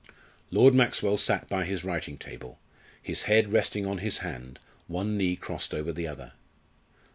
[0.49, 2.57] Lord Maxwell sat by his writing table,
[3.03, 6.31] his head resting on his hand, one knee crossed over the other.